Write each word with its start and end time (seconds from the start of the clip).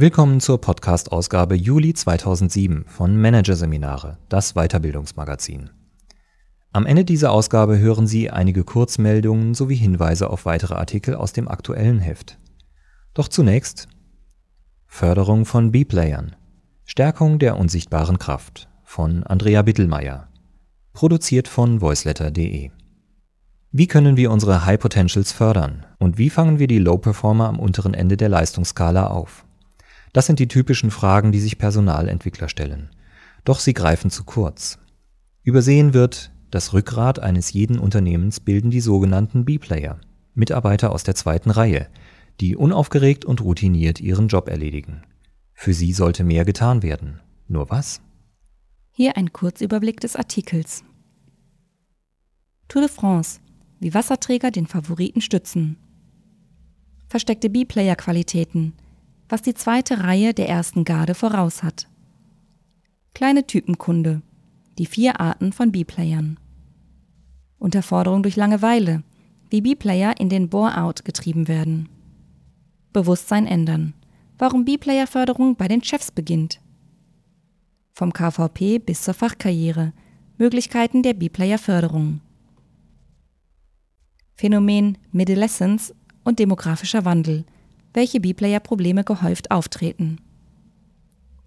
Willkommen 0.00 0.38
zur 0.38 0.60
Podcast-Ausgabe 0.60 1.56
Juli 1.56 1.92
2007 1.92 2.84
von 2.86 3.20
Managerseminare, 3.20 4.16
das 4.28 4.52
Weiterbildungsmagazin. 4.52 5.70
Am 6.70 6.86
Ende 6.86 7.04
dieser 7.04 7.32
Ausgabe 7.32 7.80
hören 7.80 8.06
Sie 8.06 8.30
einige 8.30 8.62
Kurzmeldungen 8.62 9.54
sowie 9.54 9.74
Hinweise 9.74 10.30
auf 10.30 10.46
weitere 10.46 10.74
Artikel 10.74 11.16
aus 11.16 11.32
dem 11.32 11.48
aktuellen 11.48 11.98
Heft. 11.98 12.38
Doch 13.12 13.26
zunächst 13.26 13.88
Förderung 14.86 15.44
von 15.44 15.72
B-Playern. 15.72 16.36
Stärkung 16.84 17.40
der 17.40 17.56
unsichtbaren 17.56 18.20
Kraft 18.20 18.68
von 18.84 19.24
Andrea 19.24 19.62
Bittelmeier. 19.62 20.28
Produziert 20.92 21.48
von 21.48 21.80
voiceletter.de. 21.80 22.70
Wie 23.72 23.86
können 23.88 24.16
wir 24.16 24.30
unsere 24.30 24.64
High 24.64 24.78
Potentials 24.78 25.32
fördern 25.32 25.86
und 25.98 26.18
wie 26.18 26.30
fangen 26.30 26.60
wir 26.60 26.68
die 26.68 26.78
Low 26.78 26.98
Performer 26.98 27.48
am 27.48 27.58
unteren 27.58 27.94
Ende 27.94 28.16
der 28.16 28.28
Leistungsskala 28.28 29.08
auf? 29.08 29.44
Das 30.12 30.26
sind 30.26 30.38
die 30.38 30.48
typischen 30.48 30.90
Fragen, 30.90 31.32
die 31.32 31.40
sich 31.40 31.58
Personalentwickler 31.58 32.48
stellen. 32.48 32.90
Doch 33.44 33.60
sie 33.60 33.74
greifen 33.74 34.10
zu 34.10 34.24
kurz. 34.24 34.78
Übersehen 35.42 35.94
wird, 35.94 36.32
das 36.50 36.72
Rückgrat 36.72 37.18
eines 37.18 37.52
jeden 37.52 37.78
Unternehmens 37.78 38.40
bilden 38.40 38.70
die 38.70 38.80
sogenannten 38.80 39.44
B-Player, 39.44 40.00
Mitarbeiter 40.34 40.92
aus 40.92 41.04
der 41.04 41.14
zweiten 41.14 41.50
Reihe, 41.50 41.88
die 42.40 42.56
unaufgeregt 42.56 43.24
und 43.24 43.42
routiniert 43.42 44.00
ihren 44.00 44.28
Job 44.28 44.48
erledigen. 44.48 45.02
Für 45.54 45.74
sie 45.74 45.92
sollte 45.92 46.24
mehr 46.24 46.44
getan 46.44 46.82
werden. 46.82 47.20
Nur 47.48 47.70
was? 47.70 48.00
Hier 48.92 49.16
ein 49.16 49.32
Kurzüberblick 49.32 50.00
des 50.00 50.16
Artikels. 50.16 50.84
Tour 52.68 52.82
de 52.82 52.90
France. 52.90 53.40
Wie 53.80 53.94
Wasserträger 53.94 54.50
den 54.50 54.66
Favoriten 54.66 55.20
stützen. 55.20 55.76
Versteckte 57.08 57.48
B-Player-Qualitäten 57.48 58.74
was 59.28 59.42
die 59.42 59.54
zweite 59.54 60.02
Reihe 60.04 60.32
der 60.32 60.48
ersten 60.48 60.84
Garde 60.84 61.14
voraus 61.14 61.62
hat. 61.62 61.86
Kleine 63.14 63.46
Typenkunde. 63.46 64.22
Die 64.78 64.86
vier 64.86 65.20
Arten 65.20 65.52
von 65.52 65.72
B-Playern. 65.72 66.38
Unterforderung 67.58 68.22
durch 68.22 68.36
Langeweile, 68.36 69.02
wie 69.50 69.60
B-Player 69.60 70.14
in 70.20 70.28
den 70.28 70.48
Bore-out 70.48 71.04
getrieben 71.04 71.48
werden. 71.48 71.88
Bewusstsein 72.92 73.46
ändern. 73.46 73.94
Warum 74.38 74.64
B-Player-Förderung 74.64 75.56
bei 75.56 75.66
den 75.66 75.82
Chefs 75.82 76.12
beginnt. 76.12 76.60
Vom 77.92 78.12
KVP 78.12 78.78
bis 78.78 79.02
zur 79.02 79.14
Fachkarriere. 79.14 79.92
Möglichkeiten 80.38 81.02
der 81.02 81.14
B-Player-Förderung. 81.14 82.20
Phänomen 84.36 84.96
Midolescence 85.10 85.92
und 86.22 86.38
demografischer 86.38 87.04
Wandel– 87.04 87.44
welche 87.94 88.20
B-Player-Probleme 88.20 89.04
gehäuft 89.04 89.50
auftreten. 89.50 90.18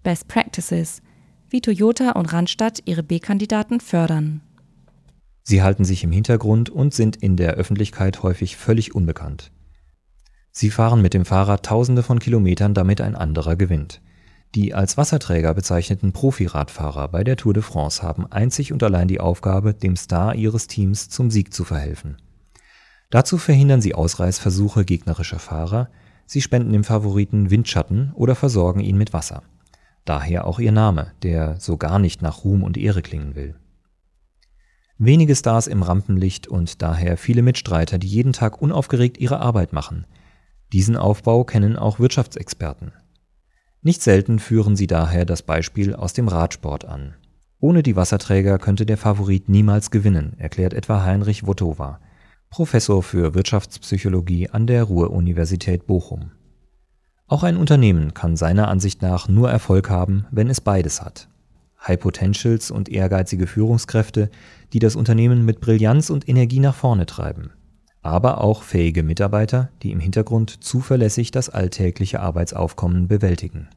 Best 0.02 0.28
Practices, 0.28 1.02
wie 1.48 1.60
Toyota 1.60 2.12
und 2.12 2.32
Randstadt 2.32 2.80
ihre 2.84 3.02
B-Kandidaten 3.02 3.80
fördern. 3.80 4.40
Sie 5.44 5.62
halten 5.62 5.84
sich 5.84 6.04
im 6.04 6.12
Hintergrund 6.12 6.70
und 6.70 6.94
sind 6.94 7.16
in 7.16 7.36
der 7.36 7.54
Öffentlichkeit 7.54 8.22
häufig 8.22 8.56
völlig 8.56 8.94
unbekannt. 8.94 9.50
Sie 10.52 10.70
fahren 10.70 11.02
mit 11.02 11.14
dem 11.14 11.24
Fahrrad 11.24 11.64
tausende 11.64 12.02
von 12.02 12.18
Kilometern, 12.18 12.74
damit 12.74 13.00
ein 13.00 13.16
anderer 13.16 13.56
gewinnt. 13.56 14.00
Die 14.54 14.74
als 14.74 14.98
Wasserträger 14.98 15.54
bezeichneten 15.54 16.12
Profiradfahrer 16.12 17.08
bei 17.08 17.24
der 17.24 17.36
Tour 17.36 17.54
de 17.54 17.62
France 17.62 18.02
haben 18.02 18.30
einzig 18.30 18.72
und 18.72 18.82
allein 18.82 19.08
die 19.08 19.18
Aufgabe, 19.18 19.72
dem 19.72 19.96
Star 19.96 20.34
ihres 20.34 20.66
Teams 20.66 21.08
zum 21.08 21.30
Sieg 21.30 21.54
zu 21.54 21.64
verhelfen. 21.64 22.18
Dazu 23.08 23.38
verhindern 23.38 23.80
sie 23.80 23.94
Ausreißversuche 23.94 24.84
gegnerischer 24.84 25.38
Fahrer, 25.38 25.88
Sie 26.32 26.40
spenden 26.40 26.72
dem 26.72 26.82
Favoriten 26.82 27.50
Windschatten 27.50 28.10
oder 28.14 28.34
versorgen 28.34 28.80
ihn 28.80 28.96
mit 28.96 29.12
Wasser. 29.12 29.42
Daher 30.06 30.46
auch 30.46 30.60
ihr 30.60 30.72
Name, 30.72 31.12
der 31.22 31.60
so 31.60 31.76
gar 31.76 31.98
nicht 31.98 32.22
nach 32.22 32.42
Ruhm 32.42 32.62
und 32.62 32.78
Ehre 32.78 33.02
klingen 33.02 33.34
will. 33.34 33.54
Wenige 34.96 35.36
Stars 35.36 35.66
im 35.66 35.82
Rampenlicht 35.82 36.48
und 36.48 36.80
daher 36.80 37.18
viele 37.18 37.42
Mitstreiter, 37.42 37.98
die 37.98 38.06
jeden 38.06 38.32
Tag 38.32 38.62
unaufgeregt 38.62 39.18
ihre 39.18 39.40
Arbeit 39.40 39.74
machen. 39.74 40.06
Diesen 40.72 40.96
Aufbau 40.96 41.44
kennen 41.44 41.76
auch 41.76 41.98
Wirtschaftsexperten. 41.98 42.92
Nicht 43.82 44.00
selten 44.00 44.38
führen 44.38 44.74
sie 44.74 44.86
daher 44.86 45.26
das 45.26 45.42
Beispiel 45.42 45.94
aus 45.94 46.14
dem 46.14 46.28
Radsport 46.28 46.86
an. 46.86 47.12
Ohne 47.60 47.82
die 47.82 47.94
Wasserträger 47.94 48.58
könnte 48.58 48.86
der 48.86 48.96
Favorit 48.96 49.50
niemals 49.50 49.90
gewinnen, 49.90 50.32
erklärt 50.38 50.72
etwa 50.72 51.04
Heinrich 51.04 51.46
Wotowa, 51.46 52.00
Professor 52.52 53.02
für 53.02 53.34
Wirtschaftspsychologie 53.34 54.50
an 54.50 54.66
der 54.66 54.84
Ruhr-Universität 54.84 55.86
Bochum. 55.86 56.32
Auch 57.26 57.44
ein 57.44 57.56
Unternehmen 57.56 58.12
kann 58.12 58.36
seiner 58.36 58.68
Ansicht 58.68 59.00
nach 59.00 59.26
nur 59.26 59.50
Erfolg 59.50 59.88
haben, 59.88 60.26
wenn 60.30 60.50
es 60.50 60.60
beides 60.60 61.00
hat. 61.00 61.28
High 61.88 61.98
Potentials 61.98 62.70
und 62.70 62.90
ehrgeizige 62.90 63.46
Führungskräfte, 63.46 64.30
die 64.74 64.80
das 64.80 64.96
Unternehmen 64.96 65.46
mit 65.46 65.62
Brillanz 65.62 66.10
und 66.10 66.28
Energie 66.28 66.60
nach 66.60 66.74
vorne 66.74 67.06
treiben. 67.06 67.52
Aber 68.02 68.42
auch 68.42 68.64
fähige 68.64 69.02
Mitarbeiter, 69.02 69.70
die 69.82 69.90
im 69.90 70.00
Hintergrund 70.00 70.62
zuverlässig 70.62 71.30
das 71.30 71.48
alltägliche 71.48 72.20
Arbeitsaufkommen 72.20 73.08
bewältigen. 73.08 73.70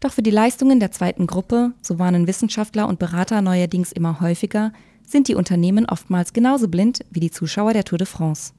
Doch 0.00 0.12
für 0.12 0.22
die 0.22 0.30
Leistungen 0.30 0.80
der 0.80 0.90
zweiten 0.90 1.26
Gruppe, 1.26 1.72
so 1.80 1.98
warnen 1.98 2.26
Wissenschaftler 2.26 2.88
und 2.88 2.98
Berater 2.98 3.40
neuerdings 3.40 3.90
immer 3.90 4.20
häufiger, 4.20 4.72
sind 5.06 5.28
die 5.28 5.34
Unternehmen 5.34 5.86
oftmals 5.86 6.32
genauso 6.32 6.68
blind 6.68 7.00
wie 7.10 7.20
die 7.20 7.30
Zuschauer 7.30 7.72
der 7.72 7.84
Tour 7.84 7.98
de 7.98 8.06
France. 8.06 8.52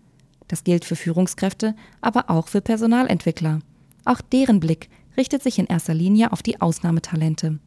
Das 0.47 0.63
gilt 0.63 0.85
für 0.85 0.95
Führungskräfte, 0.95 1.75
aber 2.01 2.29
auch 2.29 2.47
für 2.47 2.61
Personalentwickler. 2.61 3.59
Auch 4.05 4.21
deren 4.21 4.59
Blick 4.59 4.89
richtet 5.17 5.43
sich 5.43 5.59
in 5.59 5.67
erster 5.67 5.93
Linie 5.93 6.31
auf 6.31 6.43
die 6.43 6.61
Ausnahmetalente. 6.61 7.59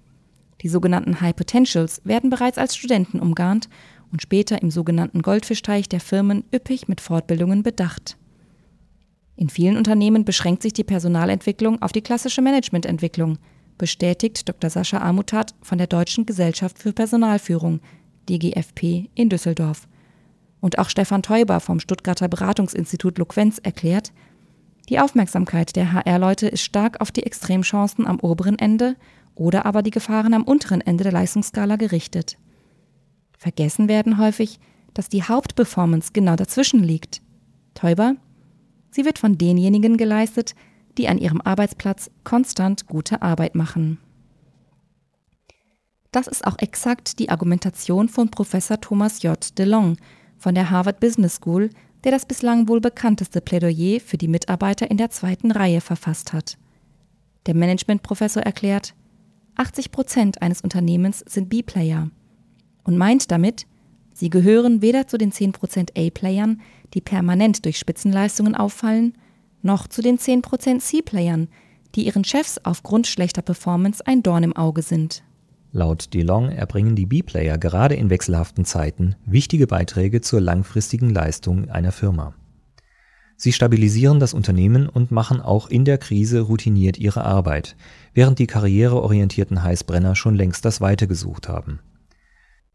Die 0.62 0.68
sogenannten 0.68 1.20
High 1.20 1.36
Potentials 1.36 2.00
werden 2.04 2.30
bereits 2.30 2.58
als 2.58 2.76
Studenten 2.76 3.20
umgarnt 3.20 3.68
und 4.12 4.22
später 4.22 4.62
im 4.62 4.70
sogenannten 4.70 5.22
Goldfischteich 5.22 5.88
der 5.88 6.00
Firmen 6.00 6.44
üppig 6.54 6.88
mit 6.88 7.00
Fortbildungen 7.00 7.62
bedacht. 7.62 8.16
In 9.36 9.50
vielen 9.50 9.76
Unternehmen 9.76 10.24
beschränkt 10.24 10.62
sich 10.62 10.72
die 10.72 10.84
Personalentwicklung 10.84 11.82
auf 11.82 11.92
die 11.92 12.00
klassische 12.00 12.40
Managemententwicklung, 12.40 13.38
bestätigt 13.76 14.48
Dr. 14.48 14.70
Sascha 14.70 14.98
Amutat 14.98 15.54
von 15.60 15.76
der 15.76 15.86
Deutschen 15.86 16.24
Gesellschaft 16.24 16.78
für 16.78 16.92
Personalführung, 16.92 17.80
DGFP 18.28 19.08
in 19.14 19.28
Düsseldorf. 19.28 19.88
Und 20.60 20.78
auch 20.78 20.88
Stefan 20.88 21.22
Teuber 21.22 21.60
vom 21.60 21.80
Stuttgarter 21.80 22.28
Beratungsinstitut 22.28 23.18
Loquenz 23.18 23.58
erklärt, 23.58 24.12
die 24.88 25.00
Aufmerksamkeit 25.00 25.74
der 25.74 25.92
HR-Leute 25.92 26.46
ist 26.46 26.62
stark 26.62 27.00
auf 27.00 27.10
die 27.10 27.24
Extremchancen 27.24 28.06
am 28.06 28.20
oberen 28.20 28.58
Ende 28.58 28.96
oder 29.34 29.66
aber 29.66 29.82
die 29.82 29.90
Gefahren 29.90 30.32
am 30.32 30.44
unteren 30.44 30.80
Ende 30.80 31.02
der 31.02 31.12
Leistungsskala 31.12 31.76
gerichtet. 31.76 32.38
Vergessen 33.36 33.88
werden 33.88 34.18
häufig, 34.18 34.60
dass 34.94 35.08
die 35.08 35.24
Hauptperformance 35.24 36.12
genau 36.12 36.36
dazwischen 36.36 36.82
liegt. 36.82 37.20
Teuber? 37.74 38.14
Sie 38.90 39.04
wird 39.04 39.18
von 39.18 39.36
denjenigen 39.36 39.96
geleistet, 39.96 40.54
die 40.96 41.08
an 41.08 41.18
ihrem 41.18 41.40
Arbeitsplatz 41.42 42.10
konstant 42.24 42.86
gute 42.86 43.20
Arbeit 43.20 43.54
machen. 43.54 43.98
Das 46.16 46.28
ist 46.28 46.46
auch 46.46 46.58
exakt 46.60 47.18
die 47.18 47.28
Argumentation 47.28 48.08
von 48.08 48.30
Professor 48.30 48.80
Thomas 48.80 49.22
J. 49.22 49.36
DeLong 49.58 49.98
von 50.38 50.54
der 50.54 50.70
Harvard 50.70 50.98
Business 50.98 51.34
School, 51.34 51.68
der 52.04 52.12
das 52.12 52.24
bislang 52.24 52.68
wohl 52.68 52.80
bekannteste 52.80 53.42
Plädoyer 53.42 54.00
für 54.00 54.16
die 54.16 54.26
Mitarbeiter 54.26 54.90
in 54.90 54.96
der 54.96 55.10
zweiten 55.10 55.50
Reihe 55.50 55.82
verfasst 55.82 56.32
hat. 56.32 56.56
Der 57.44 57.54
Managementprofessor 57.54 58.42
erklärt, 58.42 58.94
80 59.56 59.92
Prozent 59.92 60.40
eines 60.40 60.62
Unternehmens 60.62 61.18
sind 61.18 61.50
B-Player 61.50 62.08
und 62.84 62.96
meint 62.96 63.30
damit, 63.30 63.66
sie 64.14 64.30
gehören 64.30 64.80
weder 64.80 65.06
zu 65.06 65.18
den 65.18 65.32
10 65.32 65.52
Prozent 65.52 65.92
A-Playern, 65.98 66.62
die 66.94 67.02
permanent 67.02 67.62
durch 67.66 67.78
Spitzenleistungen 67.78 68.54
auffallen, 68.54 69.18
noch 69.60 69.86
zu 69.86 70.00
den 70.00 70.18
10 70.18 70.40
Prozent 70.40 70.80
C-Playern, 70.80 71.48
die 71.94 72.06
ihren 72.06 72.24
Chefs 72.24 72.56
aufgrund 72.64 73.06
schlechter 73.06 73.42
Performance 73.42 74.02
ein 74.06 74.22
Dorn 74.22 74.44
im 74.44 74.56
Auge 74.56 74.80
sind. 74.80 75.22
Laut 75.76 76.14
DeLong 76.14 76.48
erbringen 76.48 76.96
die 76.96 77.04
B-Player 77.04 77.58
gerade 77.58 77.96
in 77.96 78.08
wechselhaften 78.08 78.64
Zeiten 78.64 79.14
wichtige 79.26 79.66
Beiträge 79.66 80.22
zur 80.22 80.40
langfristigen 80.40 81.10
Leistung 81.10 81.68
einer 81.68 81.92
Firma. 81.92 82.32
Sie 83.36 83.52
stabilisieren 83.52 84.18
das 84.18 84.32
Unternehmen 84.32 84.88
und 84.88 85.10
machen 85.10 85.42
auch 85.42 85.68
in 85.68 85.84
der 85.84 85.98
Krise 85.98 86.40
routiniert 86.40 86.96
ihre 86.96 87.24
Arbeit, 87.24 87.76
während 88.14 88.38
die 88.38 88.46
karriereorientierten 88.46 89.62
Heißbrenner 89.62 90.16
schon 90.16 90.34
längst 90.34 90.64
das 90.64 90.80
Weite 90.80 91.06
gesucht 91.06 91.46
haben. 91.46 91.80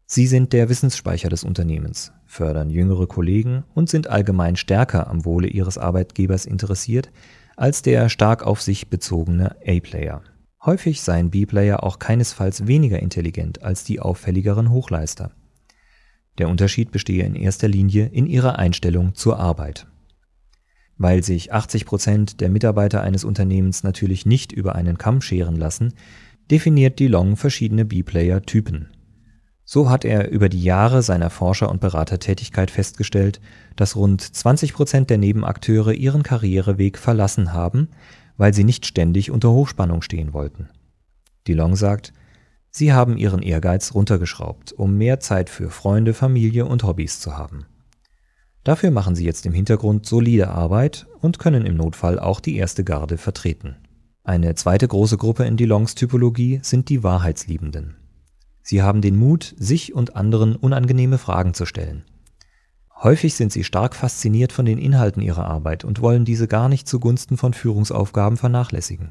Sie 0.06 0.28
sind 0.28 0.52
der 0.52 0.68
Wissensspeicher 0.68 1.28
des 1.28 1.42
Unternehmens, 1.42 2.12
fördern 2.24 2.70
jüngere 2.70 3.08
Kollegen 3.08 3.64
und 3.74 3.88
sind 3.88 4.06
allgemein 4.06 4.54
stärker 4.54 5.08
am 5.10 5.24
Wohle 5.24 5.48
ihres 5.48 5.76
Arbeitgebers 5.76 6.46
interessiert 6.46 7.10
als 7.56 7.82
der 7.82 8.08
stark 8.08 8.44
auf 8.44 8.62
sich 8.62 8.90
bezogene 8.90 9.56
A-Player. 9.66 10.22
Häufig 10.64 11.02
seien 11.02 11.30
B-Player 11.30 11.82
auch 11.82 11.98
keinesfalls 11.98 12.68
weniger 12.68 13.00
intelligent 13.00 13.62
als 13.62 13.82
die 13.82 13.98
auffälligeren 13.98 14.70
Hochleister. 14.70 15.32
Der 16.38 16.48
Unterschied 16.48 16.92
bestehe 16.92 17.24
in 17.24 17.34
erster 17.34 17.66
Linie 17.66 18.06
in 18.06 18.26
ihrer 18.26 18.60
Einstellung 18.60 19.14
zur 19.14 19.40
Arbeit. 19.40 19.88
Weil 20.98 21.24
sich 21.24 21.52
80 21.52 21.84
Prozent 21.84 22.40
der 22.40 22.48
Mitarbeiter 22.48 23.02
eines 23.02 23.24
Unternehmens 23.24 23.82
natürlich 23.82 24.24
nicht 24.24 24.52
über 24.52 24.76
einen 24.76 24.98
Kamm 24.98 25.20
scheren 25.20 25.56
lassen, 25.56 25.94
definiert 26.48 27.00
DeLong 27.00 27.36
verschiedene 27.36 27.84
B-Player-Typen. 27.84 28.88
So 29.64 29.90
hat 29.90 30.04
er 30.04 30.30
über 30.30 30.48
die 30.48 30.62
Jahre 30.62 31.02
seiner 31.02 31.30
Forscher- 31.30 31.70
und 31.70 31.80
Beratertätigkeit 31.80 32.70
festgestellt, 32.70 33.40
dass 33.74 33.96
rund 33.96 34.20
20 34.20 34.74
Prozent 34.74 35.10
der 35.10 35.18
Nebenakteure 35.18 35.92
ihren 35.92 36.22
Karriereweg 36.22 36.98
verlassen 36.98 37.52
haben, 37.52 37.88
weil 38.36 38.54
sie 38.54 38.64
nicht 38.64 38.86
ständig 38.86 39.30
unter 39.30 39.50
Hochspannung 39.50 40.02
stehen 40.02 40.32
wollten. 40.32 40.68
DeLong 41.48 41.76
sagt, 41.76 42.12
sie 42.70 42.92
haben 42.92 43.16
ihren 43.16 43.42
Ehrgeiz 43.42 43.94
runtergeschraubt, 43.94 44.72
um 44.72 44.96
mehr 44.96 45.20
Zeit 45.20 45.50
für 45.50 45.70
Freunde, 45.70 46.14
Familie 46.14 46.66
und 46.66 46.84
Hobbys 46.84 47.20
zu 47.20 47.36
haben. 47.36 47.66
Dafür 48.64 48.92
machen 48.92 49.16
sie 49.16 49.24
jetzt 49.24 49.44
im 49.44 49.52
Hintergrund 49.52 50.06
solide 50.06 50.48
Arbeit 50.48 51.06
und 51.20 51.38
können 51.38 51.66
im 51.66 51.76
Notfall 51.76 52.18
auch 52.18 52.38
die 52.38 52.56
erste 52.56 52.84
Garde 52.84 53.18
vertreten. 53.18 53.76
Eine 54.24 54.54
zweite 54.54 54.86
große 54.86 55.16
Gruppe 55.16 55.44
in 55.44 55.56
DeLongs 55.56 55.96
Typologie 55.96 56.60
sind 56.62 56.88
die 56.88 57.02
Wahrheitsliebenden. 57.02 57.96
Sie 58.62 58.80
haben 58.80 59.00
den 59.00 59.16
Mut, 59.16 59.54
sich 59.58 59.94
und 59.94 60.14
anderen 60.14 60.54
unangenehme 60.54 61.18
Fragen 61.18 61.54
zu 61.54 61.66
stellen. 61.66 62.04
Häufig 63.02 63.34
sind 63.34 63.52
sie 63.52 63.64
stark 63.64 63.96
fasziniert 63.96 64.52
von 64.52 64.64
den 64.64 64.78
Inhalten 64.78 65.22
ihrer 65.22 65.46
Arbeit 65.46 65.84
und 65.84 66.00
wollen 66.00 66.24
diese 66.24 66.46
gar 66.46 66.68
nicht 66.68 66.86
zugunsten 66.86 67.36
von 67.36 67.52
Führungsaufgaben 67.52 68.38
vernachlässigen. 68.38 69.10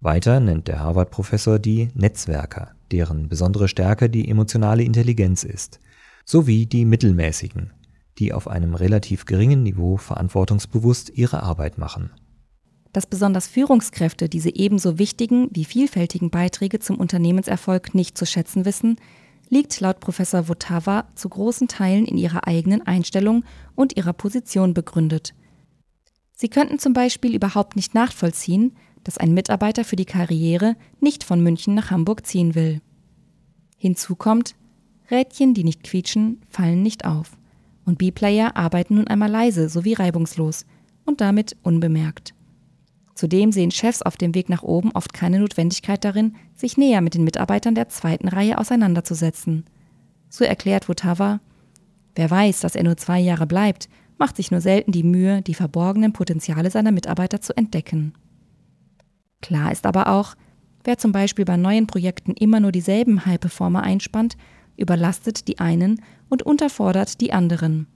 Weiter 0.00 0.38
nennt 0.38 0.68
der 0.68 0.80
Harvard-Professor 0.80 1.58
die 1.58 1.88
Netzwerker, 1.94 2.72
deren 2.92 3.28
besondere 3.28 3.66
Stärke 3.66 4.08
die 4.08 4.28
emotionale 4.28 4.84
Intelligenz 4.84 5.42
ist, 5.42 5.80
sowie 6.24 6.66
die 6.66 6.84
Mittelmäßigen, 6.84 7.72
die 8.18 8.32
auf 8.32 8.46
einem 8.46 8.74
relativ 8.74 9.24
geringen 9.24 9.62
Niveau 9.64 9.96
verantwortungsbewusst 9.96 11.10
ihre 11.10 11.42
Arbeit 11.42 11.78
machen 11.78 12.10
dass 12.94 13.06
besonders 13.06 13.48
Führungskräfte 13.48 14.28
diese 14.28 14.54
ebenso 14.54 14.98
wichtigen 14.98 15.48
wie 15.50 15.64
vielfältigen 15.64 16.30
Beiträge 16.30 16.78
zum 16.78 16.96
Unternehmenserfolg 16.96 17.92
nicht 17.92 18.16
zu 18.16 18.24
schätzen 18.24 18.64
wissen, 18.64 18.96
liegt 19.54 19.80
laut 19.80 20.00
Professor 20.00 20.48
Votava 20.48 21.06
zu 21.14 21.28
großen 21.28 21.68
Teilen 21.68 22.06
in 22.06 22.18
ihrer 22.18 22.46
eigenen 22.46 22.82
Einstellung 22.82 23.44
und 23.76 23.96
ihrer 23.96 24.12
Position 24.12 24.74
begründet. 24.74 25.32
Sie 26.34 26.48
könnten 26.48 26.80
zum 26.80 26.92
Beispiel 26.92 27.34
überhaupt 27.34 27.76
nicht 27.76 27.94
nachvollziehen, 27.94 28.76
dass 29.04 29.16
ein 29.16 29.32
Mitarbeiter 29.32 29.84
für 29.84 29.94
die 29.94 30.06
Karriere 30.06 30.74
nicht 31.00 31.22
von 31.22 31.40
München 31.40 31.74
nach 31.74 31.92
Hamburg 31.92 32.26
ziehen 32.26 32.56
will. 32.56 32.80
Hinzu 33.76 34.16
kommt, 34.16 34.56
Rädchen, 35.10 35.54
die 35.54 35.62
nicht 35.62 35.84
quietschen, 35.84 36.40
fallen 36.50 36.82
nicht 36.82 37.04
auf. 37.04 37.36
Und 37.86 37.98
B-Player 37.98 38.56
arbeiten 38.56 38.96
nun 38.96 39.06
einmal 39.06 39.30
leise 39.30 39.68
sowie 39.68 39.92
reibungslos 39.92 40.66
und 41.04 41.20
damit 41.20 41.56
unbemerkt. 41.62 42.33
Zudem 43.14 43.52
sehen 43.52 43.70
Chefs 43.70 44.02
auf 44.02 44.16
dem 44.16 44.34
Weg 44.34 44.48
nach 44.48 44.62
oben 44.62 44.90
oft 44.92 45.12
keine 45.12 45.38
Notwendigkeit 45.38 46.04
darin, 46.04 46.34
sich 46.54 46.76
näher 46.76 47.00
mit 47.00 47.14
den 47.14 47.24
Mitarbeitern 47.24 47.74
der 47.74 47.88
zweiten 47.88 48.28
Reihe 48.28 48.58
auseinanderzusetzen. 48.58 49.64
So 50.28 50.44
erklärt 50.44 50.88
Votava, 50.88 51.40
wer 52.16 52.30
weiß, 52.30 52.60
dass 52.60 52.74
er 52.74 52.82
nur 52.82 52.96
zwei 52.96 53.20
Jahre 53.20 53.46
bleibt, 53.46 53.88
macht 54.18 54.36
sich 54.36 54.50
nur 54.50 54.60
selten 54.60 54.90
die 54.90 55.04
Mühe, 55.04 55.42
die 55.42 55.54
verborgenen 55.54 56.12
Potenziale 56.12 56.70
seiner 56.70 56.92
Mitarbeiter 56.92 57.40
zu 57.40 57.56
entdecken. 57.56 58.14
Klar 59.42 59.70
ist 59.70 59.86
aber 59.86 60.08
auch, 60.08 60.34
wer 60.82 60.98
zum 60.98 61.12
Beispiel 61.12 61.44
bei 61.44 61.56
neuen 61.56 61.86
Projekten 61.86 62.32
immer 62.32 62.60
nur 62.60 62.72
dieselben 62.72 63.26
High-Performer 63.26 63.82
einspannt, 63.82 64.36
überlastet 64.76 65.46
die 65.46 65.60
einen 65.60 66.02
und 66.28 66.42
unterfordert 66.42 67.20
die 67.20 67.32
anderen. 67.32 67.86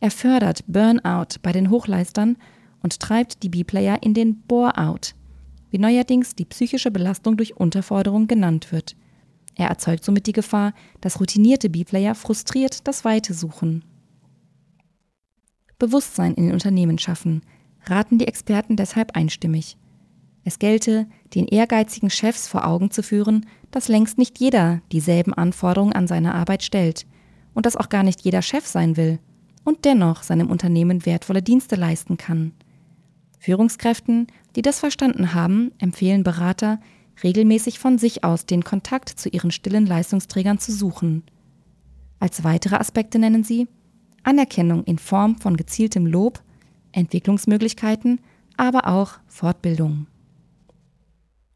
Er 0.00 0.10
fördert 0.10 0.64
Burnout 0.66 1.38
bei 1.42 1.52
den 1.52 1.70
Hochleistern 1.70 2.36
und 2.84 3.00
treibt 3.00 3.42
die 3.42 3.48
B-Player 3.48 4.02
in 4.02 4.12
den 4.12 4.42
Bore-out, 4.42 5.14
wie 5.70 5.78
neuerdings 5.78 6.36
die 6.36 6.44
psychische 6.44 6.90
Belastung 6.90 7.38
durch 7.38 7.56
Unterforderung 7.56 8.26
genannt 8.28 8.72
wird. 8.72 8.94
Er 9.54 9.68
erzeugt 9.68 10.04
somit 10.04 10.26
die 10.26 10.32
Gefahr, 10.32 10.74
dass 11.00 11.18
routinierte 11.18 11.70
B-Player 11.70 12.14
frustriert 12.14 12.86
das 12.86 13.06
Weite 13.06 13.32
suchen. 13.32 13.84
Bewusstsein 15.78 16.34
in 16.34 16.44
den 16.44 16.52
Unternehmen 16.52 16.98
schaffen, 16.98 17.40
raten 17.86 18.18
die 18.18 18.28
Experten 18.28 18.76
deshalb 18.76 19.16
einstimmig. 19.16 19.78
Es 20.44 20.58
gelte, 20.58 21.06
den 21.34 21.46
ehrgeizigen 21.46 22.10
Chefs 22.10 22.46
vor 22.46 22.66
Augen 22.66 22.90
zu 22.90 23.02
führen, 23.02 23.46
dass 23.70 23.88
längst 23.88 24.18
nicht 24.18 24.38
jeder 24.40 24.82
dieselben 24.92 25.32
Anforderungen 25.32 25.94
an 25.94 26.06
seine 26.06 26.34
Arbeit 26.34 26.62
stellt 26.62 27.06
und 27.54 27.64
dass 27.64 27.76
auch 27.76 27.88
gar 27.88 28.02
nicht 28.02 28.20
jeder 28.20 28.42
Chef 28.42 28.66
sein 28.66 28.98
will 28.98 29.20
und 29.64 29.86
dennoch 29.86 30.22
seinem 30.22 30.50
Unternehmen 30.50 31.06
wertvolle 31.06 31.42
Dienste 31.42 31.76
leisten 31.76 32.18
kann. 32.18 32.52
Führungskräften, 33.44 34.26
die 34.56 34.62
das 34.62 34.80
verstanden 34.80 35.34
haben, 35.34 35.72
empfehlen 35.78 36.24
Berater, 36.24 36.80
regelmäßig 37.22 37.78
von 37.78 37.98
sich 37.98 38.24
aus 38.24 38.46
den 38.46 38.64
Kontakt 38.64 39.10
zu 39.10 39.28
ihren 39.28 39.50
stillen 39.50 39.84
Leistungsträgern 39.84 40.58
zu 40.58 40.72
suchen. 40.72 41.24
Als 42.18 42.42
weitere 42.42 42.76
Aspekte 42.76 43.18
nennen 43.18 43.44
sie 43.44 43.68
Anerkennung 44.22 44.84
in 44.84 44.98
Form 44.98 45.36
von 45.36 45.58
gezieltem 45.58 46.06
Lob, 46.06 46.42
Entwicklungsmöglichkeiten, 46.92 48.18
aber 48.56 48.88
auch 48.88 49.18
Fortbildung. 49.26 50.06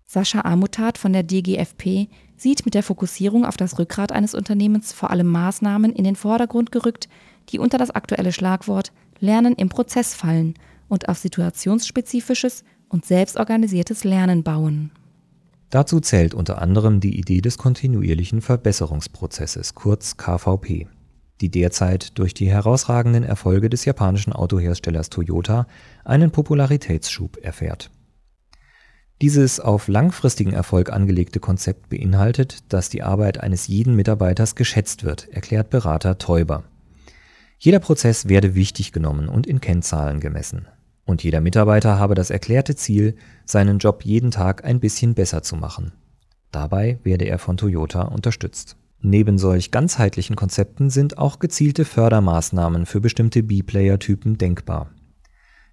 Sascha 0.04 0.42
Amutat 0.42 0.98
von 0.98 1.14
der 1.14 1.22
DGFP 1.22 2.08
sieht 2.36 2.66
mit 2.66 2.74
der 2.74 2.82
Fokussierung 2.82 3.46
auf 3.46 3.56
das 3.56 3.78
Rückgrat 3.78 4.12
eines 4.12 4.34
Unternehmens 4.34 4.92
vor 4.92 5.10
allem 5.10 5.28
Maßnahmen 5.28 5.94
in 5.94 6.04
den 6.04 6.16
Vordergrund 6.16 6.70
gerückt, 6.70 7.08
die 7.48 7.58
unter 7.58 7.78
das 7.78 7.90
aktuelle 7.90 8.32
Schlagwort 8.32 8.92
Lernen 9.20 9.54
im 9.54 9.70
Prozess 9.70 10.14
fallen 10.14 10.52
und 10.88 11.08
auf 11.08 11.18
situationsspezifisches 11.18 12.64
und 12.88 13.04
selbstorganisiertes 13.04 14.04
Lernen 14.04 14.42
bauen. 14.42 14.90
Dazu 15.70 16.00
zählt 16.00 16.32
unter 16.32 16.62
anderem 16.62 17.00
die 17.00 17.18
Idee 17.18 17.42
des 17.42 17.58
kontinuierlichen 17.58 18.40
Verbesserungsprozesses, 18.40 19.74
kurz 19.74 20.16
KVP, 20.16 20.86
die 21.42 21.50
derzeit 21.50 22.18
durch 22.18 22.32
die 22.32 22.48
herausragenden 22.48 23.22
Erfolge 23.22 23.68
des 23.68 23.84
japanischen 23.84 24.32
Autoherstellers 24.32 25.10
Toyota 25.10 25.66
einen 26.04 26.30
Popularitätsschub 26.30 27.36
erfährt. 27.42 27.90
Dieses 29.20 29.58
auf 29.58 29.88
langfristigen 29.88 30.52
Erfolg 30.52 30.90
angelegte 30.90 31.40
Konzept 31.40 31.88
beinhaltet, 31.88 32.72
dass 32.72 32.88
die 32.88 33.02
Arbeit 33.02 33.40
eines 33.40 33.66
jeden 33.66 33.96
Mitarbeiters 33.96 34.54
geschätzt 34.54 35.02
wird, 35.02 35.28
erklärt 35.28 35.70
Berater 35.70 36.18
Teuber. 36.18 36.64
Jeder 37.58 37.80
Prozess 37.80 38.28
werde 38.28 38.54
wichtig 38.54 38.92
genommen 38.92 39.28
und 39.28 39.46
in 39.48 39.60
Kennzahlen 39.60 40.20
gemessen. 40.20 40.68
Und 41.08 41.22
jeder 41.22 41.40
Mitarbeiter 41.40 41.98
habe 41.98 42.14
das 42.14 42.28
erklärte 42.28 42.76
Ziel, 42.76 43.14
seinen 43.46 43.78
Job 43.78 44.04
jeden 44.04 44.30
Tag 44.30 44.66
ein 44.66 44.78
bisschen 44.78 45.14
besser 45.14 45.42
zu 45.42 45.56
machen. 45.56 45.92
Dabei 46.52 46.98
werde 47.02 47.24
er 47.24 47.38
von 47.38 47.56
Toyota 47.56 48.02
unterstützt. 48.02 48.76
Neben 49.00 49.38
solch 49.38 49.70
ganzheitlichen 49.70 50.36
Konzepten 50.36 50.90
sind 50.90 51.16
auch 51.16 51.38
gezielte 51.38 51.86
Fördermaßnahmen 51.86 52.84
für 52.84 53.00
bestimmte 53.00 53.42
B-Player-Typen 53.42 54.36
denkbar. 54.36 54.90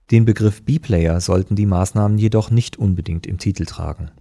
Den 0.10 0.24
Begriff 0.24 0.64
B-Player 0.64 1.20
sollten 1.20 1.58
die 1.58 1.66
Maßnahmen 1.66 2.18
jedoch 2.18 2.50
nicht 2.50 2.78
unbedingt 2.78 3.28
im 3.28 3.38
Titel 3.38 3.66
tragen. 3.66 4.12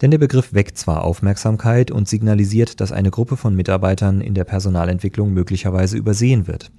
Denn 0.00 0.12
der 0.12 0.18
Begriff 0.18 0.52
weckt 0.52 0.78
zwar 0.78 1.02
Aufmerksamkeit 1.02 1.90
und 1.90 2.08
signalisiert, 2.08 2.80
dass 2.80 2.92
eine 2.92 3.10
Gruppe 3.10 3.36
von 3.36 3.56
Mitarbeitern 3.56 4.20
in 4.20 4.34
der 4.34 4.44
Personalentwicklung 4.44 5.32
möglicherweise 5.32 5.96
übersehen 5.96 6.46
wird, 6.46 6.70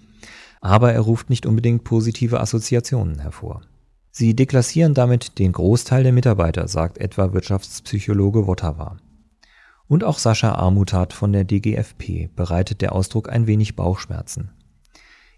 aber 0.61 0.93
er 0.93 1.01
ruft 1.01 1.29
nicht 1.29 1.45
unbedingt 1.45 1.83
positive 1.83 2.39
Assoziationen 2.39 3.19
hervor. 3.19 3.63
Sie 4.11 4.35
deklassieren 4.35 4.93
damit 4.93 5.39
den 5.39 5.53
Großteil 5.53 6.03
der 6.03 6.11
Mitarbeiter, 6.11 6.67
sagt 6.67 6.97
etwa 6.97 7.31
Wirtschaftspsychologe 7.33 8.45
Wotawa. 8.45 8.97
Und 9.87 10.03
auch 10.03 10.19
Sascha 10.19 10.53
Armutat 10.53 11.13
von 11.13 11.31
der 11.33 11.45
DGFP 11.45 12.29
bereitet 12.35 12.81
der 12.81 12.93
Ausdruck 12.93 13.29
ein 13.29 13.47
wenig 13.47 13.75
Bauchschmerzen. 13.75 14.51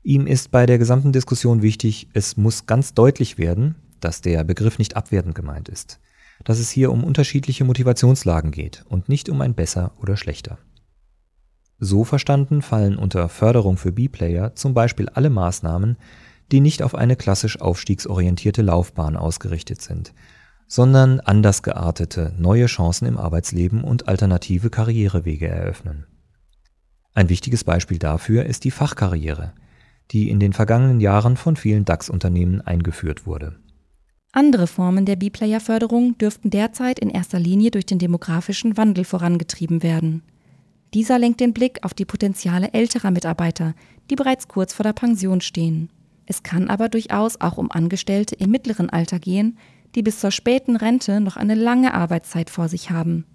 Ihm 0.04 0.28
ist 0.28 0.52
bei 0.52 0.66
der 0.66 0.80
gesamten 0.80 1.14
Diskussion 1.14 1.62
wichtig, 1.62 2.10
es 2.14 2.36
muss 2.36 2.66
ganz 2.66 2.94
deutlich 2.94 3.38
werden, 3.38 3.76
dass 4.00 4.22
der 4.22 4.44
Begriff 4.44 4.78
nicht 4.80 4.98
abwertend 4.98 5.34
gemeint 5.34 5.70
ist, 5.70 6.00
dass 6.44 6.60
es 6.60 6.70
hier 6.70 6.92
um 6.92 7.04
unterschiedliche 7.04 7.64
Motivationslagen 7.64 8.52
geht 8.52 8.84
und 8.90 9.08
nicht 9.08 9.30
um 9.30 9.40
ein 9.42 9.54
besser 9.54 9.92
oder 10.02 10.18
schlechter. 10.18 10.58
So 11.80 12.04
verstanden 12.04 12.62
fallen 12.62 12.98
unter 12.98 13.30
Förderung 13.30 13.78
für 13.78 13.92
B-Player 13.92 14.56
zum 14.56 14.74
Beispiel 14.74 15.10
alle 15.10 15.30
Maßnahmen, 15.30 15.98
die 16.52 16.60
nicht 16.60 16.84
auf 16.84 16.96
eine 16.96 17.16
klassisch 17.16 17.60
aufstiegsorientierte 17.60 18.62
Laufbahn 18.62 19.16
ausgerichtet 19.16 19.82
sind, 19.82 20.14
sondern 20.68 21.20
anders 21.20 21.64
geartete 21.64 22.34
neue 22.38 22.66
Chancen 22.66 23.08
im 23.08 23.18
Arbeitsleben 23.18 23.84
und 23.84 24.08
alternative 24.08 24.70
Karrierewege 24.70 25.48
eröffnen. 25.48 26.06
Ein 27.14 27.30
wichtiges 27.30 27.64
Beispiel 27.64 28.00
dafür 28.00 28.46
ist 28.46 28.64
die 28.64 28.72
Fachkarriere, 28.72 29.54
die 30.12 30.30
in 30.30 30.40
den 30.40 30.54
vergangenen 30.54 31.00
Jahren 31.00 31.38
von 31.38 31.56
vielen 31.56 31.86
DAX-Unternehmen 31.86 32.62
eingeführt 32.62 33.26
wurde. 33.26 33.60
Andere 34.32 34.66
Formen 34.66 35.06
der 35.06 35.16
B-Player-Förderung 35.16 36.18
dürften 36.18 36.50
derzeit 36.50 36.98
in 36.98 37.12
erster 37.12 37.40
Linie 37.40 37.70
durch 37.70 37.86
den 37.86 38.00
demografischen 38.00 38.78
Wandel 38.78 39.06
vorangetrieben 39.06 39.84
werden. 39.84 40.24
Dieser 40.96 41.20
lenkt 41.20 41.40
den 41.40 41.54
Blick 41.54 41.84
auf 41.84 41.94
die 41.94 42.06
Potenziale 42.06 42.74
älterer 42.74 43.12
Mitarbeiter, 43.12 43.76
die 44.10 44.16
bereits 44.16 44.48
kurz 44.48 44.74
vor 44.74 44.84
der 44.84 44.94
Pension 44.94 45.40
stehen. 45.42 45.90
Es 46.26 46.44
kann 46.44 46.70
aber 46.70 46.90
durchaus 46.90 47.40
auch 47.42 47.58
um 47.58 47.72
Angestellte 47.72 48.36
im 48.36 48.52
mittleren 48.52 48.90
Alter 48.90 49.20
gehen, 49.20 49.58
die 49.96 50.04
bis 50.04 50.20
zur 50.20 50.32
späten 50.32 50.76
Rente 50.76 51.22
noch 51.22 51.38
eine 51.38 51.56
lange 51.56 51.94
Arbeitszeit 51.94 52.50
vor 52.50 52.70
sich 52.70 52.92
haben. 52.92 53.26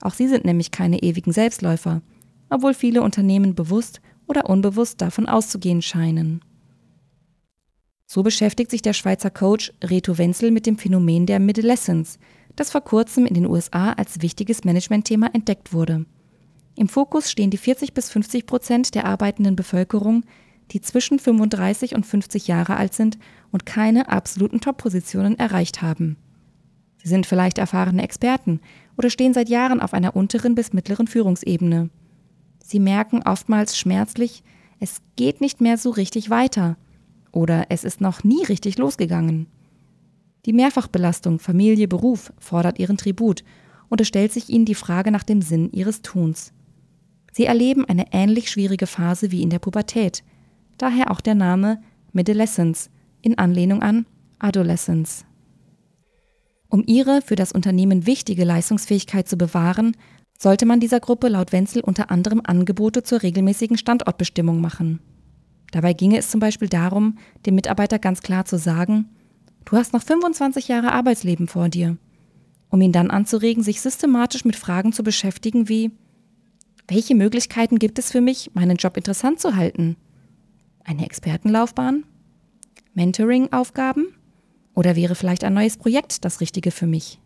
Auch 0.00 0.14
sie 0.14 0.28
sind 0.28 0.44
nämlich 0.44 0.70
keine 0.70 1.02
ewigen 1.02 1.32
Selbstläufer, 1.32 2.02
obwohl 2.50 2.74
viele 2.74 3.02
Unternehmen 3.02 3.54
bewusst 3.54 4.00
oder 4.26 4.48
unbewusst 4.48 5.00
davon 5.00 5.26
auszugehen 5.26 5.82
scheinen. 5.82 6.40
So 8.06 8.22
beschäftigt 8.22 8.70
sich 8.70 8.80
der 8.80 8.94
Schweizer 8.94 9.30
Coach 9.30 9.72
Reto 9.84 10.16
Wenzel 10.16 10.50
mit 10.50 10.66
dem 10.66 10.78
Phänomen 10.78 11.26
der 11.26 11.40
Middlescence, 11.40 12.18
das 12.56 12.70
vor 12.70 12.80
kurzem 12.80 13.26
in 13.26 13.34
den 13.34 13.46
USA 13.46 13.92
als 13.92 14.22
wichtiges 14.22 14.64
Managementthema 14.64 15.28
entdeckt 15.32 15.72
wurde. 15.72 16.06
Im 16.74 16.88
Fokus 16.88 17.30
stehen 17.30 17.50
die 17.50 17.58
40 17.58 17.92
bis 17.92 18.08
50 18.10 18.46
Prozent 18.46 18.94
der 18.94 19.04
arbeitenden 19.04 19.56
Bevölkerung, 19.56 20.24
die 20.70 20.80
zwischen 20.80 21.18
35 21.18 21.94
und 21.94 22.04
50 22.04 22.46
Jahre 22.46 22.76
alt 22.76 22.94
sind 22.94 23.18
und 23.50 23.66
keine 23.66 24.08
absoluten 24.08 24.60
Top-Positionen 24.60 25.38
erreicht 25.38 25.82
haben. 25.82 26.16
Sie 27.02 27.08
sind 27.08 27.26
vielleicht 27.26 27.58
erfahrene 27.58 28.02
Experten 28.02 28.60
oder 28.96 29.10
stehen 29.10 29.32
seit 29.32 29.48
Jahren 29.48 29.80
auf 29.80 29.94
einer 29.94 30.16
unteren 30.16 30.54
bis 30.54 30.72
mittleren 30.72 31.06
Führungsebene. 31.06 31.90
Sie 32.62 32.80
merken 32.80 33.22
oftmals 33.24 33.78
schmerzlich, 33.78 34.42
es 34.80 35.00
geht 35.16 35.40
nicht 35.40 35.60
mehr 35.60 35.78
so 35.78 35.90
richtig 35.90 36.30
weiter 36.30 36.76
oder 37.32 37.66
es 37.70 37.84
ist 37.84 38.00
noch 38.00 38.24
nie 38.24 38.44
richtig 38.44 38.78
losgegangen. 38.78 39.46
Die 40.46 40.52
Mehrfachbelastung 40.52 41.38
Familie, 41.38 41.88
Beruf 41.88 42.32
fordert 42.38 42.78
ihren 42.78 42.96
Tribut 42.96 43.44
und 43.88 44.00
es 44.00 44.08
stellt 44.08 44.32
sich 44.32 44.48
ihnen 44.48 44.64
die 44.64 44.74
Frage 44.74 45.10
nach 45.10 45.22
dem 45.24 45.42
Sinn 45.42 45.70
ihres 45.72 46.02
Tuns. 46.02 46.52
Sie 47.32 47.44
erleben 47.46 47.84
eine 47.84 48.12
ähnlich 48.12 48.50
schwierige 48.50 48.86
Phase 48.86 49.30
wie 49.30 49.42
in 49.42 49.50
der 49.50 49.58
Pubertät, 49.58 50.24
daher 50.82 51.10
auch 51.10 51.20
der 51.20 51.34
Name 51.34 51.80
Midolescence 52.12 52.90
in 53.22 53.38
Anlehnung 53.38 53.82
an 53.82 54.06
Adolescence. 54.38 55.24
Um 56.68 56.84
ihre 56.86 57.22
für 57.22 57.34
das 57.34 57.52
Unternehmen 57.52 58.06
wichtige 58.06 58.44
Leistungsfähigkeit 58.44 59.28
zu 59.28 59.36
bewahren, 59.36 59.96
sollte 60.38 60.66
man 60.66 60.80
dieser 60.80 61.00
Gruppe 61.00 61.28
laut 61.28 61.52
Wenzel 61.52 61.82
unter 61.82 62.10
anderem 62.10 62.40
Angebote 62.44 63.02
zur 63.02 63.22
regelmäßigen 63.22 63.76
Standortbestimmung 63.76 64.60
machen. 64.60 65.00
Dabei 65.72 65.92
ginge 65.92 66.18
es 66.18 66.30
zum 66.30 66.40
Beispiel 66.40 66.68
darum, 66.68 67.18
dem 67.44 67.56
Mitarbeiter 67.56 67.98
ganz 67.98 68.22
klar 68.22 68.44
zu 68.44 68.58
sagen, 68.58 69.06
du 69.64 69.76
hast 69.76 69.92
noch 69.92 70.02
25 70.02 70.68
Jahre 70.68 70.92
Arbeitsleben 70.92 71.48
vor 71.48 71.68
dir, 71.68 71.96
um 72.70 72.80
ihn 72.80 72.92
dann 72.92 73.10
anzuregen, 73.10 73.62
sich 73.62 73.80
systematisch 73.80 74.44
mit 74.44 74.56
Fragen 74.56 74.92
zu 74.92 75.02
beschäftigen 75.02 75.68
wie, 75.68 75.90
welche 76.86 77.14
Möglichkeiten 77.14 77.78
gibt 77.78 77.98
es 77.98 78.10
für 78.10 78.20
mich, 78.20 78.50
meinen 78.54 78.76
Job 78.76 78.96
interessant 78.96 79.40
zu 79.40 79.56
halten? 79.56 79.96
Eine 80.88 81.04
Expertenlaufbahn? 81.04 82.04
Mentoring-Aufgaben? 82.94 84.06
Oder 84.74 84.96
wäre 84.96 85.14
vielleicht 85.14 85.44
ein 85.44 85.52
neues 85.52 85.76
Projekt 85.76 86.24
das 86.24 86.40
Richtige 86.40 86.70
für 86.70 86.86
mich? 86.86 87.20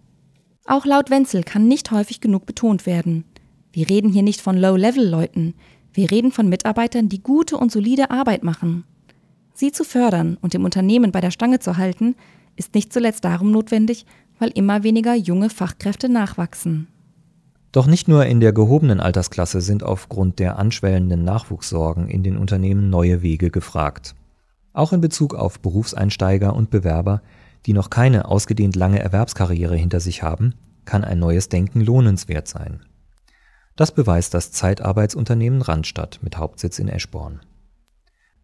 Auch 0.66 0.84
laut 0.84 1.10
Wenzel 1.10 1.44
kann 1.44 1.68
nicht 1.68 1.92
häufig 1.92 2.20
genug 2.20 2.44
betont 2.44 2.86
werden. 2.86 3.24
Wir 3.70 3.88
reden 3.88 4.10
hier 4.10 4.24
nicht 4.24 4.40
von 4.40 4.56
Low-Level-Leuten, 4.56 5.54
wir 5.92 6.10
reden 6.10 6.32
von 6.32 6.48
Mitarbeitern, 6.48 7.08
die 7.08 7.22
gute 7.22 7.56
und 7.56 7.70
solide 7.70 8.10
Arbeit 8.10 8.42
machen. 8.42 8.82
Sie 9.54 9.70
zu 9.70 9.84
fördern 9.84 10.38
und 10.40 10.56
im 10.56 10.64
Unternehmen 10.64 11.12
bei 11.12 11.20
der 11.20 11.30
Stange 11.30 11.60
zu 11.60 11.76
halten, 11.76 12.16
ist 12.56 12.74
nicht 12.74 12.92
zuletzt 12.92 13.24
darum 13.24 13.52
notwendig, 13.52 14.06
weil 14.40 14.50
immer 14.50 14.82
weniger 14.82 15.14
junge 15.14 15.50
Fachkräfte 15.50 16.08
nachwachsen. 16.08 16.88
Doch 17.72 17.86
nicht 17.86 18.06
nur 18.06 18.26
in 18.26 18.40
der 18.40 18.52
gehobenen 18.52 19.00
Altersklasse 19.00 19.60
sind 19.60 19.82
aufgrund 19.82 20.38
der 20.38 20.58
anschwellenden 20.58 21.24
Nachwuchssorgen 21.24 22.06
in 22.06 22.22
den 22.22 22.36
Unternehmen 22.36 22.90
neue 22.90 23.22
Wege 23.22 23.50
gefragt. 23.50 24.14
Auch 24.74 24.92
in 24.92 25.00
Bezug 25.00 25.34
auf 25.34 25.60
Berufseinsteiger 25.60 26.54
und 26.54 26.70
Bewerber 26.70 27.22
die 27.66 27.72
noch 27.72 27.90
keine 27.90 28.26
ausgedehnt 28.26 28.76
lange 28.76 28.98
Erwerbskarriere 28.98 29.76
hinter 29.76 30.00
sich 30.00 30.22
haben, 30.22 30.54
kann 30.84 31.04
ein 31.04 31.18
neues 31.18 31.48
Denken 31.48 31.80
lohnenswert 31.80 32.48
sein. 32.48 32.80
Das 33.76 33.92
beweist 33.92 34.34
das 34.34 34.52
Zeitarbeitsunternehmen 34.52 35.62
Randstadt 35.62 36.20
mit 36.22 36.36
Hauptsitz 36.36 36.78
in 36.78 36.88
Eschborn. 36.88 37.40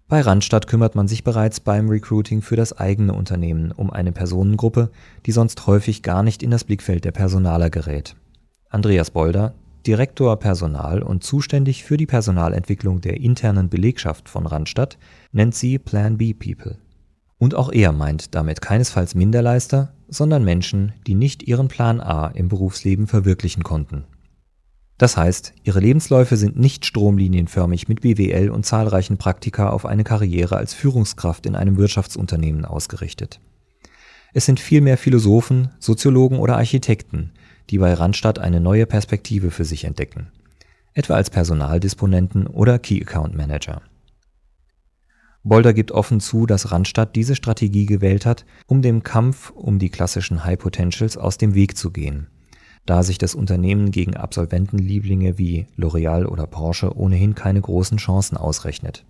Bei 0.07 0.23
Randstadt 0.23 0.69
kümmert 0.69 0.95
man 0.95 1.07
sich 1.07 1.23
bereits 1.23 1.61
beim 1.61 1.91
Recruiting 1.91 2.41
für 2.41 2.57
das 2.57 2.73
eigene 2.73 3.13
Unternehmen 3.13 3.73
um 3.73 3.91
eine 3.91 4.13
Personengruppe, 4.13 4.91
die 5.27 5.33
sonst 5.33 5.67
häufig 5.67 6.03
gar 6.03 6.23
nicht 6.23 6.43
in 6.43 6.51
das 6.51 6.65
Blickfeld 6.65 7.05
der 7.05 7.13
Personaler 7.13 7.69
gerät. 7.69 8.17
Andreas 8.71 9.11
Bolder, 9.11 9.55
Direktor 9.87 10.39
Personal 10.39 11.03
und 11.03 11.25
zuständig 11.25 11.85
für 11.85 11.97
die 11.97 12.05
Personalentwicklung 12.05 13.01
der 13.01 13.19
internen 13.19 13.71
Belegschaft 13.71 14.29
von 14.29 14.47
Randstadt, 14.47 14.99
nennt 15.33 15.55
sie 15.55 15.79
Plan 15.79 16.19
B 16.19 16.35
People. 16.35 16.77
Und 17.39 17.55
auch 17.55 17.73
er 17.73 17.93
meint 17.93 18.35
damit 18.35 18.61
keinesfalls 18.61 19.15
Minderleister, 19.15 19.95
sondern 20.09 20.45
Menschen, 20.45 20.93
die 21.07 21.15
nicht 21.15 21.45
ihren 21.45 21.69
Plan 21.69 22.01
A 22.01 22.27
im 22.27 22.49
Berufsleben 22.49 23.07
verwirklichen 23.07 23.63
konnten. 23.63 24.05
Das 24.99 25.17
heißt, 25.17 25.55
ihre 25.63 25.81
Lebensläufe 25.81 26.37
sind 26.37 26.59
nicht 26.59 26.85
stromlinienförmig 26.85 27.89
mit 27.89 28.03
BWL 28.03 28.51
und 28.51 28.67
zahlreichen 28.67 29.17
Praktika 29.17 29.71
auf 29.71 29.87
eine 29.87 30.05
Karriere 30.05 30.57
als 30.57 30.75
Führungskraft 30.75 31.47
in 31.47 31.55
einem 31.55 31.79
Wirtschaftsunternehmen 31.79 32.65
ausgerichtet. 32.65 33.41
Es 34.35 34.45
sind 34.45 34.61
vielmehr 34.61 34.99
Philosophen, 34.99 35.71
Soziologen 35.79 36.39
oder 36.39 36.57
Architekten, 36.57 37.33
die 37.71 37.79
bei 37.79 37.93
Randstadt 37.93 38.39
eine 38.39 38.61
neue 38.61 38.87
Perspektive 38.87 39.51
für 39.51 39.65
sich 39.65 39.85
entdecken, 39.85 40.33
etwa 40.95 41.15
als 41.15 41.31
Personaldisponenten 41.31 42.47
oder 42.47 42.79
Key 42.79 43.01
Account 43.01 43.35
Manager. 43.35 43.83
Bolder 45.45 45.73
gibt 45.73 45.93
offen 45.93 46.21
zu, 46.21 46.47
dass 46.47 46.73
Randstadt 46.73 47.17
diese 47.17 47.35
Strategie 47.35 47.87
gewählt 47.87 48.27
hat, 48.27 48.45
um 48.67 48.83
dem 48.83 49.03
Kampf 49.03 49.51
um 49.51 49.79
die 49.79 49.89
klassischen 49.89 50.45
High 50.45 50.59
Potentials 50.59 51.17
aus 51.17 51.39
dem 51.39 51.55
Weg 51.55 51.77
zu 51.77 51.91
gehen, 51.91 52.27
da 52.85 53.03
sich 53.03 53.19
das 53.19 53.35
Unternehmen 53.35 53.91
gegen 53.91 54.17
Absolventenlieblinge 54.17 55.39
wie 55.39 55.67
L'Oreal 55.77 56.27
oder 56.27 56.47
Porsche 56.47 56.97
ohnehin 56.97 57.35
keine 57.35 57.61
großen 57.61 57.99
Chancen 57.99 58.37
ausrechnet. 58.37 59.07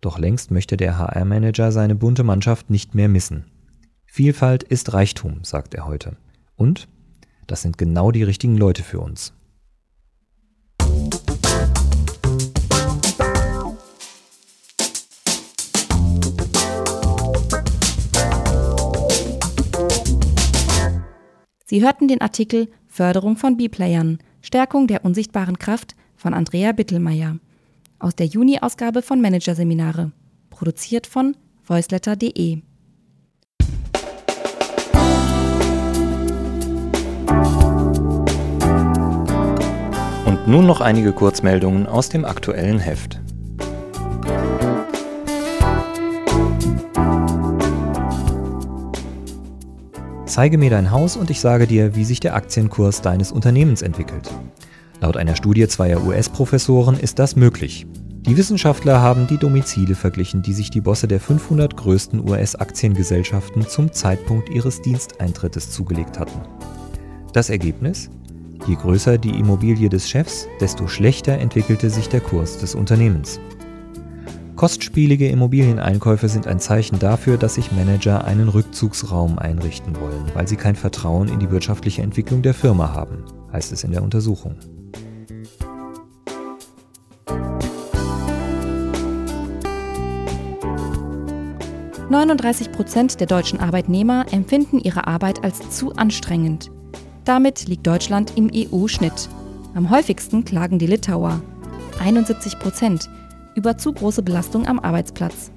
Doch 0.00 0.18
längst 0.18 0.50
möchte 0.50 0.76
der 0.76 0.98
HR-Manager 0.98 1.72
seine 1.72 1.94
bunte 1.94 2.22
Mannschaft 2.22 2.70
nicht 2.70 2.94
mehr 2.94 3.08
missen. 3.08 3.46
Vielfalt 4.06 4.62
ist 4.62 4.92
Reichtum, 4.92 5.42
sagt 5.42 5.74
er 5.74 5.86
heute. 5.86 6.16
Und 6.54 6.88
das 7.48 7.62
sind 7.62 7.76
genau 7.76 8.12
die 8.12 8.22
richtigen 8.22 8.56
Leute 8.56 8.84
für 8.84 9.00
uns. 9.00 9.32
Sie 21.64 21.82
hörten 21.82 22.08
den 22.08 22.20
Artikel 22.22 22.68
Förderung 22.86 23.36
von 23.36 23.56
B-Playern, 23.56 24.18
Stärkung 24.40 24.86
der 24.86 25.04
unsichtbaren 25.04 25.58
Kraft 25.58 25.96
von 26.16 26.32
Andrea 26.32 26.72
Bittelmeier 26.72 27.38
aus 27.98 28.14
der 28.14 28.26
Juni-Ausgabe 28.26 29.02
von 29.02 29.20
Managerseminare, 29.20 30.12
produziert 30.50 31.06
von 31.06 31.36
voiceletter.de. 31.64 32.62
nun 40.48 40.66
noch 40.66 40.80
einige 40.80 41.12
Kurzmeldungen 41.12 41.86
aus 41.86 42.08
dem 42.08 42.24
aktuellen 42.24 42.78
Heft. 42.78 43.20
Zeige 50.24 50.56
mir 50.56 50.70
dein 50.70 50.90
Haus 50.90 51.18
und 51.18 51.28
ich 51.28 51.40
sage 51.40 51.66
dir, 51.66 51.94
wie 51.96 52.04
sich 52.04 52.20
der 52.20 52.34
Aktienkurs 52.34 53.02
deines 53.02 53.30
Unternehmens 53.30 53.82
entwickelt. 53.82 54.30
Laut 55.02 55.18
einer 55.18 55.36
Studie 55.36 55.68
zweier 55.68 56.02
US-Professoren 56.02 56.98
ist 56.98 57.18
das 57.18 57.36
möglich. 57.36 57.86
Die 58.22 58.36
Wissenschaftler 58.36 59.02
haben 59.02 59.26
die 59.26 59.36
Domizile 59.36 59.94
verglichen, 59.94 60.40
die 60.40 60.54
sich 60.54 60.70
die 60.70 60.80
Bosse 60.80 61.08
der 61.08 61.20
500 61.20 61.76
größten 61.76 62.26
US-Aktiengesellschaften 62.26 63.68
zum 63.68 63.92
Zeitpunkt 63.92 64.48
ihres 64.48 64.80
Diensteintrittes 64.80 65.70
zugelegt 65.70 66.18
hatten. 66.18 66.40
Das 67.34 67.50
Ergebnis? 67.50 68.08
Je 68.68 68.74
größer 68.74 69.16
die 69.16 69.30
Immobilie 69.30 69.88
des 69.88 70.10
Chefs, 70.10 70.46
desto 70.60 70.88
schlechter 70.88 71.38
entwickelte 71.38 71.88
sich 71.88 72.10
der 72.10 72.20
Kurs 72.20 72.58
des 72.58 72.74
Unternehmens. 72.74 73.40
Kostspielige 74.56 75.26
Immobilieneinkäufe 75.30 76.28
sind 76.28 76.46
ein 76.46 76.60
Zeichen 76.60 76.98
dafür, 76.98 77.38
dass 77.38 77.54
sich 77.54 77.72
Manager 77.72 78.26
einen 78.26 78.50
Rückzugsraum 78.50 79.38
einrichten 79.38 79.98
wollen, 79.98 80.30
weil 80.34 80.46
sie 80.46 80.56
kein 80.56 80.76
Vertrauen 80.76 81.28
in 81.28 81.38
die 81.38 81.50
wirtschaftliche 81.50 82.02
Entwicklung 82.02 82.42
der 82.42 82.52
Firma 82.52 82.92
haben, 82.92 83.24
heißt 83.54 83.72
es 83.72 83.84
in 83.84 83.92
der 83.92 84.02
Untersuchung. 84.02 84.56
»39 92.10 92.72
Prozent 92.72 93.18
der 93.20 93.26
deutschen 93.26 93.60
Arbeitnehmer 93.60 94.26
empfinden 94.30 94.78
ihre 94.78 95.06
Arbeit 95.06 95.42
als 95.42 95.70
zu 95.70 95.94
anstrengend. 95.94 96.70
Damit 97.28 97.68
liegt 97.68 97.86
Deutschland 97.86 98.32
im 98.36 98.50
EU-Schnitt. 98.50 99.28
Am 99.74 99.90
häufigsten 99.90 100.46
klagen 100.46 100.78
die 100.78 100.86
Litauer. 100.86 101.42
71 102.00 102.58
Prozent, 102.58 103.10
über 103.54 103.76
zu 103.76 103.92
große 103.92 104.22
Belastung 104.22 104.66
am 104.66 104.80
Arbeitsplatz. 104.80 105.50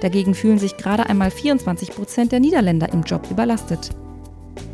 Dagegen 0.00 0.34
fühlen 0.34 0.58
sich 0.58 0.76
gerade 0.76 1.06
einmal 1.06 1.30
24 1.30 1.90
Prozent 1.90 2.32
der 2.32 2.40
Niederländer 2.40 2.92
im 2.92 3.04
Job 3.04 3.30
überlastet. 3.30 3.90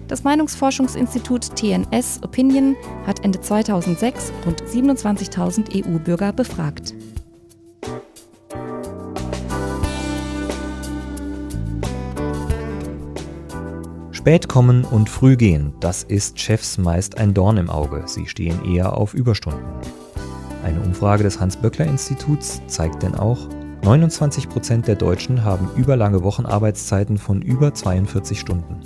Das 0.06 0.24
Meinungsforschungsinstitut 0.24 1.54
TNS 1.54 2.20
Opinion 2.22 2.76
hat 3.06 3.22
Ende 3.26 3.42
2006 3.42 4.32
rund 4.46 4.62
27.000 4.62 5.84
EU-Bürger 5.86 6.32
befragt. 6.32 6.94
Spät 14.28 14.46
kommen 14.46 14.84
und 14.84 15.08
früh 15.08 15.38
gehen, 15.38 15.72
das 15.80 16.02
ist 16.02 16.38
Chefs 16.38 16.76
meist 16.76 17.16
ein 17.16 17.32
Dorn 17.32 17.56
im 17.56 17.70
Auge. 17.70 18.02
Sie 18.04 18.26
stehen 18.26 18.62
eher 18.62 18.94
auf 18.94 19.14
Überstunden. 19.14 19.64
Eine 20.62 20.82
Umfrage 20.82 21.22
des 21.22 21.40
Hans-Böckler-Instituts 21.40 22.60
zeigt 22.66 23.02
denn 23.02 23.14
auch, 23.14 23.48
29 23.84 24.50
Prozent 24.50 24.86
der 24.86 24.96
Deutschen 24.96 25.44
haben 25.44 25.70
überlange 25.76 26.22
Wochenarbeitszeiten 26.24 27.16
von 27.16 27.40
über 27.40 27.72
42 27.72 28.38
Stunden. 28.38 28.80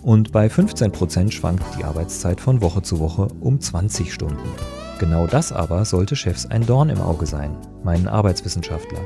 Und 0.00 0.32
bei 0.32 0.46
15% 0.46 1.32
schwankt 1.32 1.64
die 1.78 1.84
Arbeitszeit 1.84 2.40
von 2.40 2.62
Woche 2.62 2.80
zu 2.80 2.98
Woche 2.98 3.28
um 3.40 3.60
20 3.60 4.10
Stunden. 4.10 4.38
Genau 4.98 5.26
das 5.26 5.52
aber 5.52 5.84
sollte 5.84 6.16
Chefs 6.16 6.46
ein 6.46 6.64
Dorn 6.64 6.88
im 6.88 7.02
Auge 7.02 7.26
sein, 7.26 7.58
meinen 7.84 8.08
Arbeitswissenschaftler. 8.08 9.00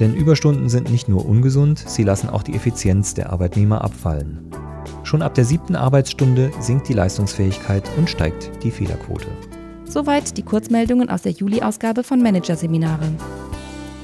Denn 0.00 0.14
Überstunden 0.14 0.70
sind 0.70 0.90
nicht 0.90 1.06
nur 1.06 1.26
ungesund, 1.26 1.84
sie 1.86 2.02
lassen 2.02 2.30
auch 2.30 2.42
die 2.42 2.54
Effizienz 2.54 3.12
der 3.12 3.30
Arbeitnehmer 3.30 3.84
abfallen. 3.84 4.50
Schon 5.06 5.22
ab 5.22 5.34
der 5.34 5.44
siebten 5.44 5.76
Arbeitsstunde 5.76 6.50
sinkt 6.58 6.88
die 6.88 6.92
Leistungsfähigkeit 6.92 7.88
und 7.96 8.10
steigt 8.10 8.50
die 8.64 8.72
Fehlerquote. 8.72 9.28
Soweit 9.84 10.36
die 10.36 10.42
Kurzmeldungen 10.42 11.08
aus 11.08 11.22
der 11.22 11.30
Juli-Ausgabe 11.30 12.02
von 12.02 12.20
Managerseminare. 12.20 13.06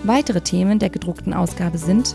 Weitere 0.04 0.40
Themen 0.40 0.78
der 0.78 0.90
gedruckten 0.90 1.34
Ausgabe 1.34 1.76
sind 1.76 2.14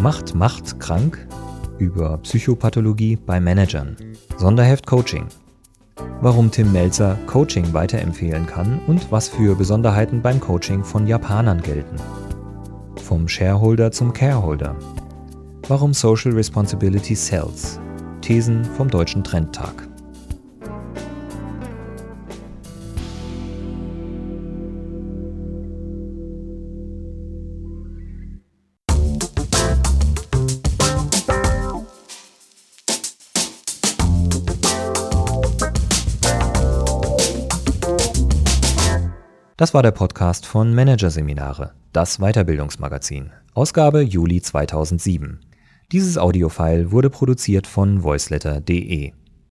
Macht 0.00 0.34
Macht 0.34 0.80
krank? 0.80 1.28
über 1.76 2.16
Psychopathologie 2.18 3.16
bei 3.16 3.38
Managern. 3.38 3.96
Sonderheft 4.38 4.86
Coaching. 4.86 5.26
Warum 6.22 6.50
Tim 6.50 6.72
Melzer 6.72 7.18
Coaching 7.26 7.74
weiterempfehlen 7.74 8.46
kann 8.46 8.80
und 8.86 9.12
was 9.12 9.28
für 9.28 9.54
Besonderheiten 9.54 10.22
beim 10.22 10.40
Coaching 10.40 10.84
von 10.84 11.06
Japanern 11.06 11.60
gelten. 11.60 11.96
Vom 12.96 13.28
Shareholder 13.28 13.92
zum 13.92 14.14
Careholder. 14.14 14.74
Warum 15.66 15.94
Social 15.94 16.32
Responsibility 16.32 17.14
Sells. 17.14 17.80
Thesen 18.20 18.66
vom 18.66 18.90
Deutschen 18.90 19.24
Trendtag. 19.24 19.88
Das 39.56 39.72
war 39.72 39.82
der 39.82 39.92
Podcast 39.92 40.44
von 40.44 40.74
Managerseminare, 40.74 41.72
das 41.94 42.18
Weiterbildungsmagazin, 42.18 43.30
Ausgabe 43.54 44.02
Juli 44.02 44.42
2007. 44.42 45.40
Dieses 45.94 46.18
Audiofile 46.18 46.90
wurde 46.90 47.08
produziert 47.08 47.68
von 47.68 48.02
voiceletter.de. 48.02 49.12